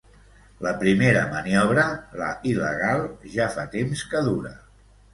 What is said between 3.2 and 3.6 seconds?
ja